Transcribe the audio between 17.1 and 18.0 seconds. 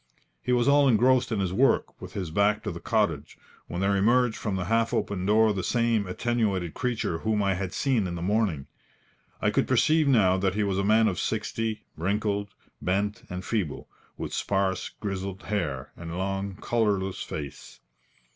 face.